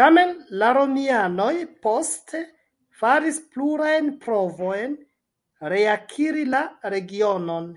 Tamen, 0.00 0.30
la 0.62 0.70
romianoj 0.78 1.50
poste 1.88 2.40
faris 3.02 3.42
plurajn 3.58 4.10
provojn 4.24 4.98
reakiri 5.76 6.50
la 6.56 6.66
regionon. 6.96 7.72